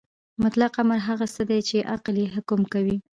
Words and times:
مطلق 0.43 0.73
امر 0.83 0.99
هغه 1.09 1.25
څه 1.35 1.41
دی 1.49 1.59
چې 1.69 1.87
عقل 1.93 2.15
یې 2.23 2.27
حکم 2.35 2.61
کوي. 2.73 2.97